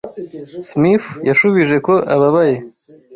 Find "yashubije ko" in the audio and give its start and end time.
1.29-1.93